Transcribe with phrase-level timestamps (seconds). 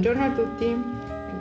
[0.00, 0.76] Buongiorno a tutti,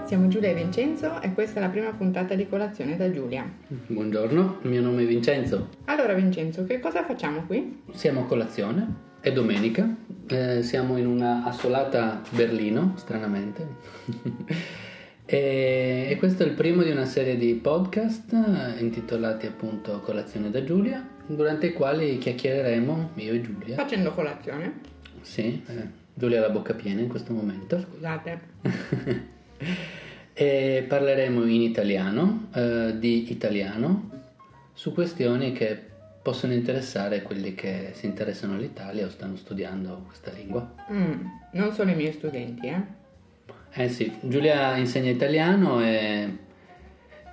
[0.05, 3.49] siamo Giulia e Vincenzo e questa è la prima puntata di colazione da Giulia.
[3.87, 5.69] Buongiorno, il mio nome è Vincenzo.
[5.85, 7.83] Allora Vincenzo, che cosa facciamo qui?
[7.93, 9.87] Siamo a colazione, è domenica,
[10.27, 13.65] eh, siamo in una assolata Berlino, stranamente.
[15.23, 20.51] e, e questo è il primo di una serie di podcast eh, intitolati appunto Colazione
[20.51, 23.75] da Giulia, durante i quali chiacchiereremo io e Giulia.
[23.77, 24.97] Facendo colazione?
[25.21, 27.79] Sì, eh, Giulia ha la bocca piena in questo momento.
[27.79, 28.39] Scusate.
[30.33, 34.09] e parleremo in italiano, eh, di italiano,
[34.73, 35.81] su questioni che
[36.21, 40.75] possono interessare quelli che si interessano all'Italia o stanno studiando questa lingua.
[40.91, 42.81] Mm, non solo i miei studenti, eh?
[43.71, 46.37] Eh sì, Giulia insegna italiano e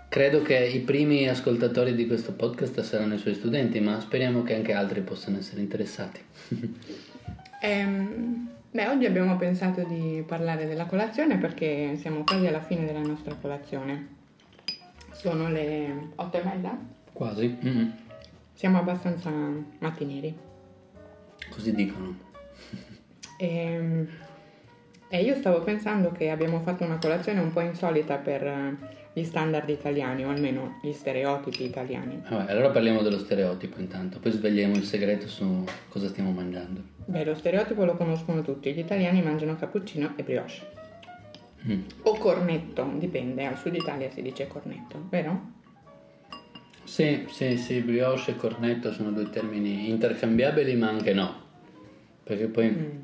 [0.08, 4.54] credo che i primi ascoltatori di questo podcast saranno i suoi studenti, ma speriamo che
[4.54, 6.20] anche altri possano essere interessati.
[7.58, 13.00] Ehm, beh, oggi abbiamo pensato di parlare della colazione perché siamo quasi alla fine della
[13.00, 14.14] nostra colazione.
[15.12, 16.78] Sono le otto e mezza?
[17.10, 17.58] Quasi.
[17.64, 17.90] Mm-hmm.
[18.52, 19.30] Siamo abbastanza
[19.78, 20.36] mattinieri.
[21.48, 22.18] Così dicono.
[23.38, 24.06] E,
[25.08, 28.76] e io stavo pensando che abbiamo fatto una colazione un po' insolita per eh,
[29.12, 32.22] gli standard italiani, o almeno gli stereotipi italiani.
[32.28, 36.82] Vabbè, allora parliamo dello stereotipo intanto, poi svegliamo il segreto su cosa stiamo mangiando.
[37.06, 40.74] Beh, lo stereotipo lo conoscono tutti, gli italiani mangiano cappuccino e brioche.
[41.68, 41.80] Mm.
[42.02, 45.54] O cornetto, dipende, al sud Italia si dice cornetto, vero?
[46.84, 51.44] Sì, sì, sì, brioche e cornetto sono due termini intercambiabili, ma anche no.
[52.22, 52.98] Perché poi Mm.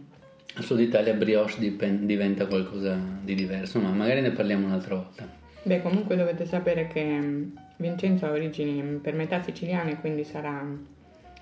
[0.54, 5.28] Al sud Italia brioche dipen- diventa qualcosa di diverso, ma magari ne parliamo un'altra volta.
[5.62, 10.64] Beh, comunque dovete sapere che mm, Vincenzo ha origini mm, per metà siciliane, quindi sarà,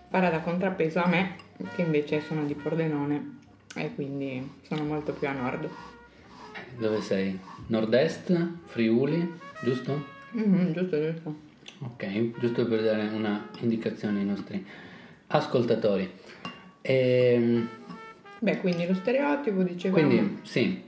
[0.08, 1.36] farà da contrappeso a me,
[1.74, 3.38] che invece sono di Pordenone
[3.74, 5.68] e quindi sono molto più a nord.
[6.78, 7.38] Dove sei?
[7.68, 9.32] Nord-est, Friuli,
[9.62, 10.04] giusto?
[10.32, 11.34] Mhm, giusto, giusto.
[11.80, 14.64] Ok, giusto per dare una indicazione ai nostri
[15.28, 16.10] ascoltatori.
[16.82, 17.68] Ehm,
[18.40, 20.82] Beh, quindi lo stereotipo dicevamo, quindi, sì,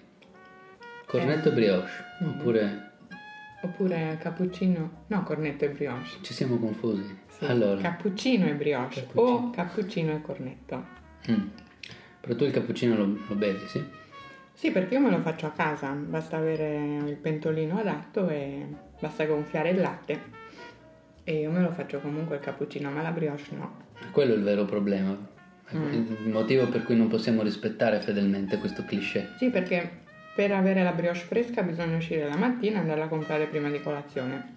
[1.06, 1.90] cornetto e brioche,
[2.24, 2.90] oppure
[3.62, 6.08] oppure cappuccino, no, cornetto e brioche.
[6.22, 7.20] ci siamo confusi.
[7.28, 9.36] Sì, Allora, Cappuccino e brioche Cappuccino.
[9.46, 10.84] o cappuccino e cornetto.
[11.30, 11.46] mm.
[12.20, 13.84] però tu il cappuccino lo, lo bevi, sì?
[14.54, 18.66] Sì, perché io me lo faccio a casa, basta avere il pentolino adatto e
[19.00, 20.40] basta gonfiare il latte.
[21.24, 23.76] E io me lo faccio comunque il cappuccino, ma la brioche no.
[24.10, 25.16] Quello è il vero problema.
[25.72, 26.14] È Mm.
[26.24, 29.30] Il motivo per cui non possiamo rispettare fedelmente questo cliché.
[29.38, 29.88] Sì, perché
[30.34, 33.80] per avere la brioche fresca bisogna uscire la mattina e andarla a comprare prima di
[33.80, 34.56] colazione.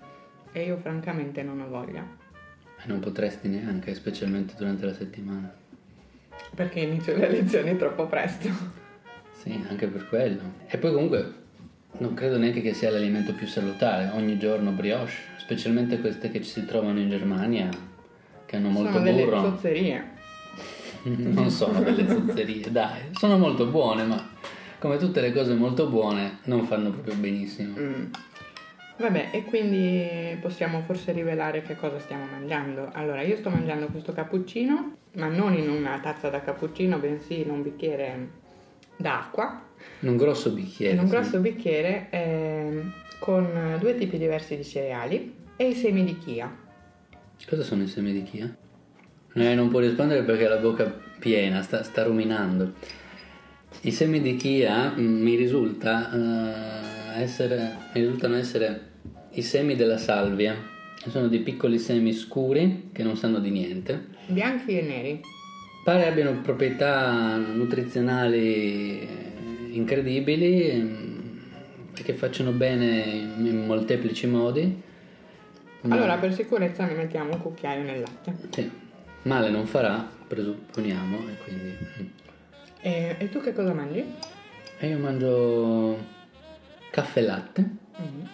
[0.52, 2.02] E io francamente non ho voglia,
[2.82, 5.54] E non potresti neanche, specialmente durante la settimana.
[6.54, 8.50] perché inizio le lezioni troppo presto.
[9.34, 10.42] Sì, anche per quello.
[10.68, 11.34] E poi comunque
[11.98, 14.10] non credo neanche che sia l'alimento più salutare.
[14.14, 17.70] Ogni giorno brioche, specialmente queste che ci si trovano in Germania,
[18.46, 19.42] che hanno molto Sono delle burro.
[19.42, 20.14] zozzerie.
[21.34, 24.30] non sono delle zozzerie, dai, sono molto buone, ma
[24.80, 27.76] come tutte le cose molto buone non fanno proprio benissimo.
[27.78, 28.06] Mm.
[28.98, 32.90] Vabbè, e quindi possiamo forse rivelare che cosa stiamo mangiando.
[32.94, 37.50] Allora, io sto mangiando questo cappuccino, ma non in una tazza da cappuccino, bensì in
[37.50, 38.30] un bicchiere
[38.96, 39.62] d'acqua,
[40.00, 40.94] In un grosso bicchiere.
[40.94, 41.12] in un sì.
[41.12, 46.50] grosso bicchiere ehm, con due tipi diversi di cereali e i semi di chia.
[47.48, 48.56] Cosa sono i semi di chia?
[49.38, 50.86] Eh, non può rispondere perché ha la bocca
[51.20, 52.72] piena, sta, sta ruminando.
[53.82, 56.10] I semi di chia mm, mi, risulta,
[57.18, 58.92] eh, essere, mi risultano essere
[59.32, 60.56] i semi della salvia.
[61.08, 64.06] Sono dei piccoli semi scuri che non sanno di niente.
[64.28, 65.22] Bianchi e neri.
[65.84, 69.06] Pare abbiano proprietà nutrizionali
[69.72, 71.38] incredibili mm,
[71.98, 73.04] e che facciano bene
[73.38, 74.82] in molteplici modi.
[75.90, 78.36] Allora, per sicurezza ne mettiamo un cucchiaio nel latte.
[78.50, 78.72] sì,
[79.26, 81.78] male non farà, presupponiamo, e quindi...
[82.82, 84.04] E, e tu che cosa mangi?
[84.80, 85.98] E io mangio
[86.90, 88.26] caffè latte, Mm.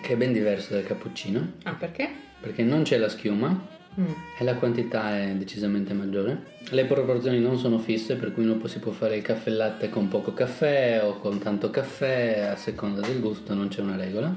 [0.00, 2.08] che è ben diverso dal cappuccino, Ah, perché?
[2.40, 4.06] perché non c'è la schiuma Mm.
[4.38, 6.44] e la quantità è decisamente maggiore.
[6.70, 10.08] Le proporzioni non sono fisse, per cui uno si può fare il caffè latte con
[10.08, 14.32] poco caffè o con tanto caffè, a seconda del gusto, non c'è una regola.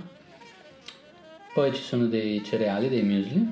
[1.53, 3.47] Poi ci sono dei cereali, dei muesli,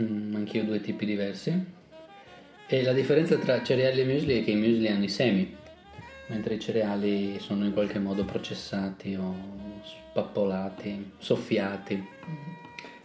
[0.00, 1.74] mm, anch'io due tipi diversi.
[2.68, 5.56] E la differenza tra cereali e muesli è che i muesli hanno i semi,
[6.28, 9.34] mentre i cereali sono in qualche modo processati o
[9.82, 12.06] spappolati, soffiati.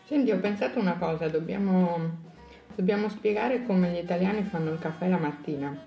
[0.06, 2.18] Senti, ho pensato una cosa, dobbiamo,
[2.76, 5.78] dobbiamo spiegare come gli italiani fanno il caffè la mattina,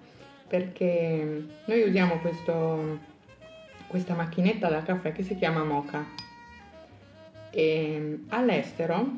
[0.46, 3.12] perché noi usiamo questo
[3.94, 6.04] questa macchinetta da caffè che si chiama Mocha.
[7.50, 9.08] E all'estero,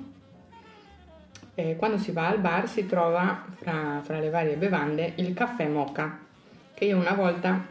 [1.56, 5.66] eh, quando si va al bar, si trova fra, fra le varie bevande il caffè
[5.66, 6.18] Mocha,
[6.74, 7.66] che io una volta,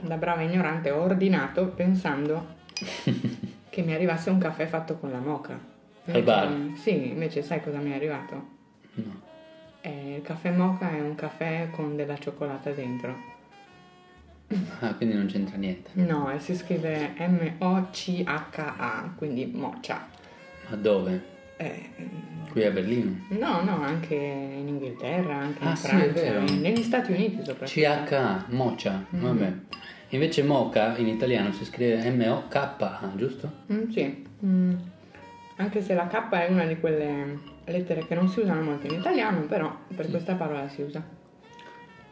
[0.00, 2.54] da brava ignorante, ho ordinato pensando
[3.70, 5.56] che mi arrivasse un caffè fatto con la mocha.
[6.06, 6.72] Al bar?
[6.74, 8.48] Sì, invece sai cosa mi è arrivato?
[8.94, 9.20] No.
[9.82, 13.34] Eh, il caffè mocha è un caffè con della cioccolata dentro.
[14.80, 15.90] Ah, quindi non c'entra niente.
[15.92, 20.08] No, e si scrive M-O-C-H-A, quindi mocha.
[20.68, 21.34] Ma dove?
[21.58, 21.88] Eh,
[22.50, 23.24] Qui a Berlino?
[23.30, 26.44] no, no, anche in Inghilterra, anche in Ah, sì, è Francia, vero.
[26.60, 27.66] negli Stati Uniti soprattutto.
[27.80, 29.52] CHA, Mocha, vabbè.
[30.10, 33.50] Invece Mocha in italiano si scrive M-O-K-A, giusto?
[33.72, 34.74] Mm, sì, Mm.
[35.56, 38.94] anche se la K è una di quelle lettere che non si usano molto in
[39.00, 41.02] italiano, però per questa parola si usa.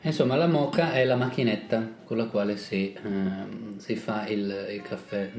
[0.00, 4.82] Insomma, la mocha è la macchinetta con la quale si, ehm, si fa il, il
[4.82, 5.30] caffè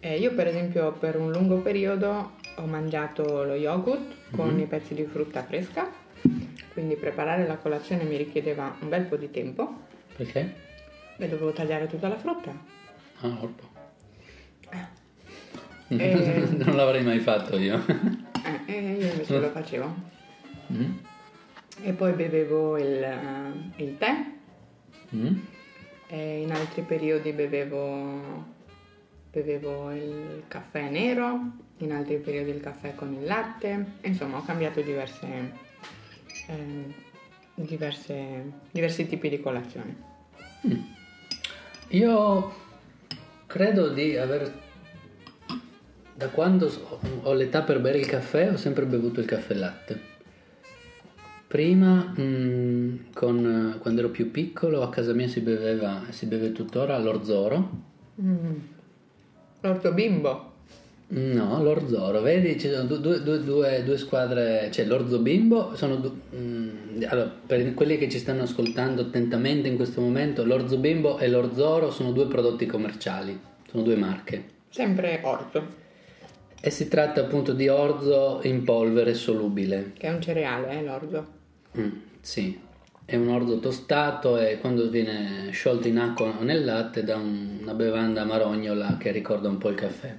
[0.00, 4.94] Eh, io per esempio per un lungo periodo ho mangiato lo yogurt con i pezzi
[4.94, 5.90] di frutta fresca,
[6.76, 9.84] quindi preparare la colazione mi richiedeva un bel po' di tempo
[10.14, 10.54] Perché?
[11.16, 12.52] e dovevo tagliare tutta la frutta.
[13.20, 13.62] Ah, orpo.
[15.88, 16.48] Eh.
[16.50, 17.80] non l'avrei mai fatto io.
[17.86, 19.94] Eh, e io invece lo facevo.
[20.72, 20.92] Mm?
[21.82, 24.14] E poi bevevo il, eh, il tè,
[25.14, 25.38] Mm?
[26.08, 28.44] e in altri periodi bevevo,
[29.30, 31.38] bevevo il caffè nero,
[31.78, 35.50] in altri periodi il caffè con il latte, insomma ho cambiato diverse, eh,
[37.54, 39.96] diverse- diversi tipi di colazione.
[41.88, 42.54] Io
[43.46, 44.64] credo di aver...
[46.14, 46.70] Da quando
[47.22, 50.14] ho l'età per bere il caffè ho sempre bevuto il caffè latte.
[51.46, 56.98] Prima, mm, con- quando ero più piccolo, a casa mia si beveva, si beve tuttora
[56.98, 57.70] l'orzoro.
[58.20, 58.56] Mm.
[59.60, 60.45] L'orto bimbo.
[61.08, 65.96] No, l'Orzoro, vedi, ci sono du- due, due- due- due squadre, c'è l'Orzo Bimbo, sono
[65.96, 71.18] du- mm, allora, per quelli che ci stanno ascoltando attentamente in questo momento, l'Orzo Bimbo
[71.18, 73.38] e l'Orzoro sono due prodotti commerciali,
[73.70, 74.44] sono due marche.
[74.68, 75.84] Sempre orzo,
[76.60, 79.92] E si tratta appunto di orzo in polvere solubile.
[79.96, 81.26] che è un cereale, eh, l'orzo.
[81.78, 81.88] Mm,
[82.20, 82.58] sì,
[83.04, 87.58] è un orzo tostato e quando viene sciolto in acqua o nel latte dà un-
[87.62, 90.16] una bevanda marognola che ricorda un po' il caffè.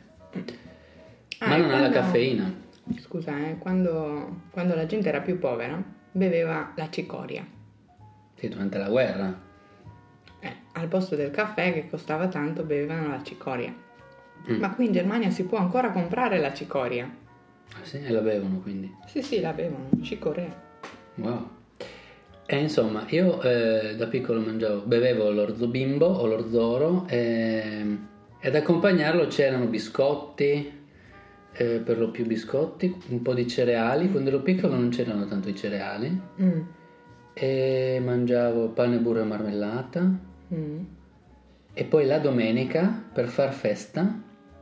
[1.40, 2.54] Ah, Ma non ha la quando- caffeina.
[3.00, 7.46] Scusa, eh, quando, quando la gente era più povera, beveva la cicoria.
[8.36, 9.40] Sì, durante la guerra.
[10.40, 13.74] Eh, al posto del caffè che costava tanto, bevevano la cicoria.
[14.50, 14.60] Mm.
[14.60, 17.10] Ma qui in Germania si può ancora comprare la cicoria.
[17.74, 18.94] Ah, sì, e la bevono quindi.
[19.08, 20.66] Sì, sì, la bevono, cicoria.
[21.16, 21.50] Wow.
[22.46, 27.98] E insomma, io eh, da piccolo mangiavo, bevevo l'orzo bimbo o l'orzoro e,
[28.40, 30.77] ed accompagnarlo c'erano biscotti,
[31.58, 34.10] eh, per lo più biscotti, un po' di cereali.
[34.12, 36.60] Quando ero piccolo non c'erano tanto i cereali Mm,
[37.34, 40.02] e mangiavo pane, burro e marmellata.
[40.54, 40.80] mm.
[41.74, 44.22] E poi la domenica, per far festa,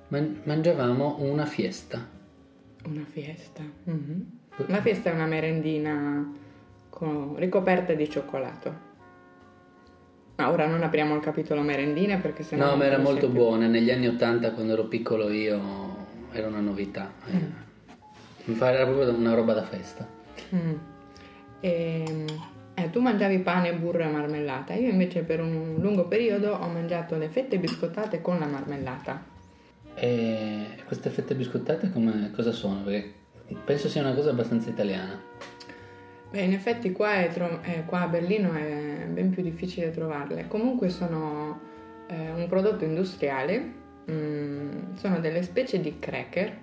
[0.10, 2.06] man- mangiavamo una fiesta.
[2.88, 3.62] Una fiesta.
[3.86, 4.26] Mhm.
[4.68, 6.30] La fiesta è una merendina
[6.90, 8.74] con- ricoperta di cioccolato.
[10.38, 12.72] Ma ora non apriamo il capitolo merendine perché sennò...
[12.72, 13.40] No, ma era molto più.
[13.40, 13.68] buona.
[13.68, 15.85] Negli anni Ottanta, quando ero piccolo io,
[16.40, 17.12] era una novità.
[17.32, 17.36] Mm.
[17.36, 17.64] Eh,
[18.46, 20.08] Mi fa- Era proprio una roba da festa.
[20.54, 20.74] Mm.
[21.62, 22.26] Ehm,
[22.76, 24.74] eh, tu mangiavi pane, burro e marmellata.
[24.74, 29.24] Io invece per un lungo periodo ho mangiato le fette biscottate con la marmellata.
[29.96, 32.84] E queste fette biscottate come, cosa sono?
[32.84, 33.14] Perché
[33.64, 35.20] penso sia una cosa abbastanza italiana.
[36.32, 40.48] Beh, in effetti qua, è tro- eh, qua a Berlino è ben più difficile trovarle.
[40.50, 41.60] Comunque sono
[42.08, 46.58] eh, un prodotto industriale, mm, sono delle specie di cracker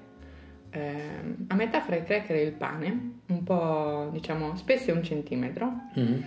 [0.71, 5.71] ehm, a metà fra i cracker e il pane, un po' diciamo spesse un centimetro,
[5.95, 6.25] Mhm.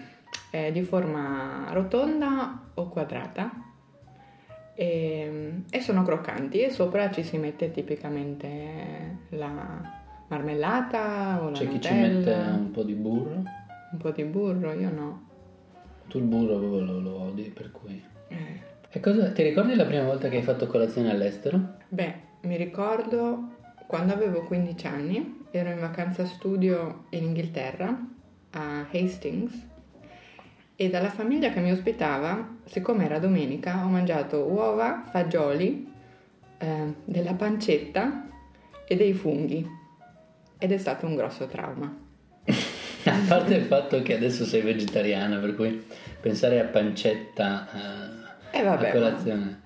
[0.51, 3.51] eh, di forma rotonda o quadrata
[4.75, 9.81] e, e sono croccanti e sopra ci si mette tipicamente la
[10.27, 13.43] marmellata o la C'è chi ci mette un po' di burro.
[13.91, 15.23] un po' di burro, io no.
[16.07, 18.03] Tu il burro proprio lo, lo odi, per cui...
[18.27, 18.61] Eh,
[18.95, 21.59] E cosa, ti ricordi la prima volta che hai fatto colazione all'estero?
[21.89, 23.55] Beh, mi ricordo
[23.87, 27.93] quando avevo 15 anni, ero in vacanza studio in Inghilterra,
[28.51, 29.53] a Hastings,
[30.77, 35.91] e dalla famiglia che mi ospitava, siccome era domenica, ho mangiato uova, fagioli,
[36.57, 38.29] eh, della pancetta
[38.87, 39.69] e dei funghi.
[40.57, 41.93] Ed è stato un grosso trauma.
[43.03, 45.85] A parte il fatto che adesso sei vegetariana, per cui
[46.21, 48.24] pensare a pancetta eh,
[48.55, 49.61] Eh, vabbè, a colazione.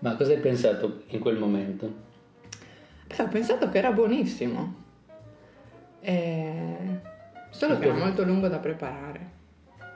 [0.00, 1.92] Ma cosa hai pensato in quel momento?
[3.06, 4.74] Beh, ho pensato che era buonissimo.
[6.00, 7.12] Eh,
[7.50, 9.42] Solo che era molto lungo da preparare.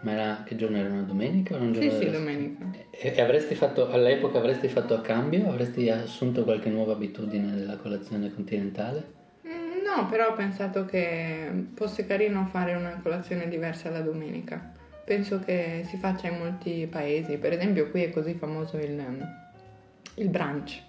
[0.01, 2.65] Ma era, che giorno era una domenica o un Sì, giorno sì, della- domenica.
[2.91, 5.49] E, e avresti fatto, all'epoca avresti fatto a cambio?
[5.51, 9.13] Avresti assunto qualche nuova abitudine della colazione continentale?
[9.47, 14.73] Mm, No, però ho pensato che fosse carino fare una colazione diversa la domenica.
[15.09, 19.27] Penso che si faccia in molti paesi, per esempio qui è così famoso il,
[20.17, 20.83] il brunch.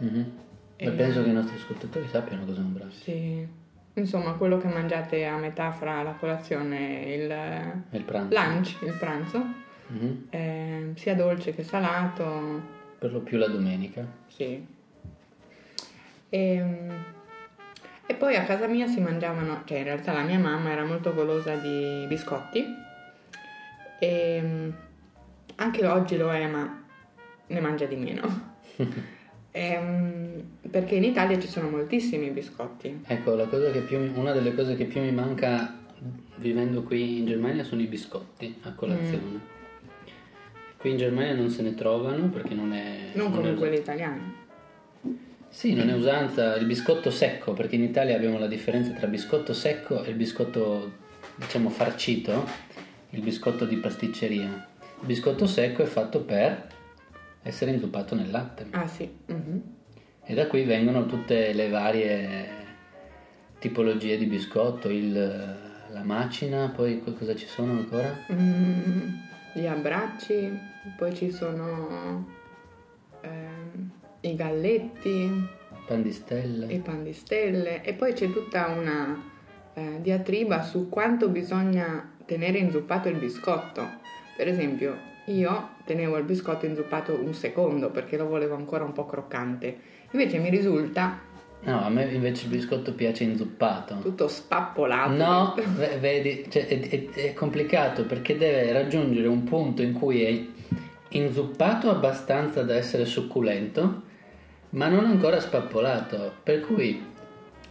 [0.00, 0.32] Mhm.
[0.76, 2.92] E- penso che i nostri ascoltatori sappiano cosa è un brunch.
[2.92, 3.48] Sì.
[3.94, 8.38] Insomma, quello che mangiate a metà fra la colazione e il il pranzo.
[8.38, 9.44] lunch, il pranzo,
[9.86, 10.26] Mhm.
[10.28, 12.60] eh, sia dolce che salato,
[12.98, 14.06] Per lo più la domenica.
[14.26, 14.62] Sì.
[16.28, 16.64] E,
[18.06, 21.14] e poi a casa mia si mangiavano, cioè in realtà la mia mamma era molto
[21.14, 22.82] golosa di biscotti
[23.98, 24.72] e
[25.56, 26.82] anche oggi lo è, ma
[27.46, 28.52] ne mangia di meno.
[29.56, 33.02] Ehm, perché in Italia ci sono moltissimi biscotti.
[33.06, 35.78] Ecco, la cosa che più una delle cose che più mi manca
[36.38, 39.40] vivendo qui in Germania sono i biscotti a colazione.
[40.76, 43.12] Qui in Germania non se ne trovano perché non è...
[43.12, 44.34] Non non come è quelli italiani.
[45.48, 49.52] Sì, non è usanza il biscotto secco, perché in Italia abbiamo la differenza tra biscotto
[49.52, 50.94] secco e il biscotto,
[51.36, 52.44] diciamo, farcito,
[53.14, 54.66] il biscotto di pasticceria.
[55.00, 56.66] Il biscotto secco è fatto per
[57.42, 58.66] essere inzuppato nel latte.
[58.70, 59.08] Ah sì.
[59.26, 59.62] mhm.
[60.26, 62.48] E da qui vengono tutte le varie
[63.58, 65.12] tipologie di biscotto, il-
[65.92, 68.16] la macina, poi co- cosa ci sono ancora?
[68.32, 69.08] Mm,
[69.52, 70.50] gli abbracci,
[70.96, 72.26] poi ci sono
[73.20, 73.90] ehm,
[74.22, 75.46] i galletti,
[75.86, 76.72] Pan di stelle.
[76.72, 79.22] i pan di stelle e poi c'è tutta una
[79.74, 83.86] eh, diatriba su quanto bisogna tenere inzuppato il biscotto.
[84.36, 89.06] Per esempio, io tenevo il biscotto inzuppato un secondo perché lo volevo ancora un po'
[89.06, 89.76] croccante.
[90.12, 91.32] Invece mi risulta
[91.66, 93.96] No, a me invece il biscotto piace inzuppato.
[94.02, 95.10] tutto spappolato.
[95.12, 100.22] No, ve- vedi, cioè, è, è- è complicato perché deve raggiungere un punto in cui
[100.24, 100.44] è
[101.16, 104.02] inzuppato abbastanza da essere succulento,
[104.70, 106.32] ma non ancora spappolato.
[106.42, 107.02] Per cui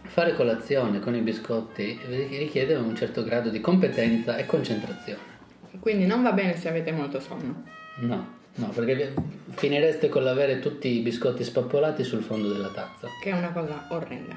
[0.04, 5.32] fare colazione con i biscotti richiede un certo grado di competenza e concentrazione.
[5.80, 7.64] Quindi non va bene se avete molto sonno.
[7.96, 9.12] No, no, perché
[9.50, 13.08] finireste con l'avere tutti i biscotti spappolati sul fondo della tazza.
[13.20, 14.34] Che è una cosa orrenda.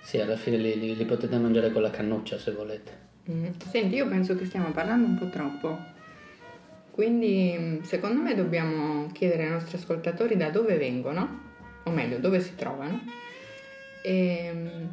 [0.00, 3.06] Sì, alla fine li, li- li potete mangiare con la cannuccia se volete.
[3.30, 5.96] Mm, Senti, io penso che stiamo parlando un po' troppo.
[6.90, 11.40] Quindi, secondo me, dobbiamo chiedere ai nostri ascoltatori da dove vengono,
[11.84, 13.02] o meglio, dove si trovano,
[14.02, 14.84] e, mm,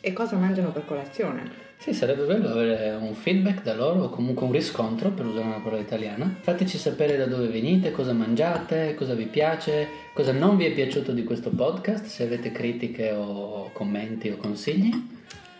[0.00, 1.66] e cosa mangiano per colazione.
[1.78, 5.60] Sì, sarebbe bello avere un feedback da loro o comunque un riscontro, per usare una
[5.60, 6.34] parola italiana.
[6.40, 11.12] Fateci sapere da dove venite, cosa mangiate, cosa vi piace, cosa non vi è piaciuto
[11.12, 14.90] di questo podcast, se avete critiche o commenti o consigli.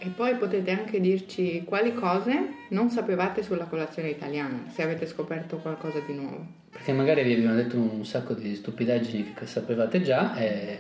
[0.01, 5.59] E poi potete anche dirci quali cose non sapevate sulla colazione italiana, se avete scoperto
[5.59, 6.47] qualcosa di nuovo.
[6.71, 10.79] Perché magari vi abbiamo detto un sacco di stupidaggini che sapevate già e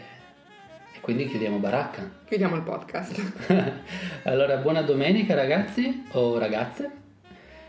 [1.08, 2.06] quindi chiudiamo baracca.
[2.26, 3.32] Chiudiamo il podcast.
[4.24, 6.90] allora, buona domenica ragazzi o ragazze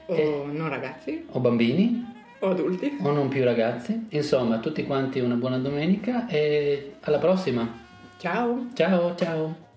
[0.08, 2.06] o non ragazzi, o bambini
[2.40, 2.98] o adulti.
[3.02, 4.08] o non più ragazzi.
[4.10, 7.66] Insomma, a tutti quanti una buona domenica e alla prossima.
[8.18, 8.72] Ciao!
[8.74, 9.68] Ciao, ciao.